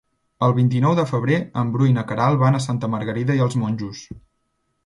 El 0.45 0.53
vint-i-nou 0.59 0.95
de 0.99 1.05
febrer 1.11 1.37
en 1.63 1.73
Bru 1.75 1.89
i 1.91 1.95
na 1.99 2.05
Queralt 2.13 2.41
van 2.45 2.57
a 2.57 2.63
Santa 2.65 2.91
Margarida 2.97 3.39
i 3.41 3.47
els 3.49 3.59
Monjos. 3.67 4.03